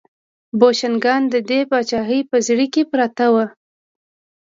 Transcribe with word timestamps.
بوشنګان 0.59 1.21
د 1.33 1.35
دې 1.49 1.59
پاچاهۍ 1.69 2.21
په 2.29 2.37
زړه 2.47 2.65
کې 2.73 2.83
پراته 2.91 3.25
وو. 3.33 3.45